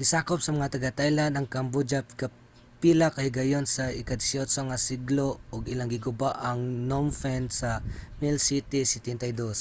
[0.00, 5.90] gisakop sa mga taga-thailand ang cambodia kapila ka higayon sa ika-18 nga siglo ug ilang
[5.94, 7.70] giguba ang phnom phen sa
[8.20, 9.60] 1772